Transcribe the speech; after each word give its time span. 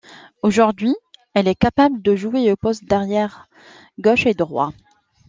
Aujourd'hui, 0.41 0.95
elle 1.35 1.47
est 1.47 1.53
capable 1.53 2.01
de 2.01 2.15
jouer 2.15 2.51
aux 2.51 2.55
postes 2.55 2.85
d'arrière 2.85 3.47
gauche 3.99 4.25
et 4.25 4.33
droit. 4.33 4.73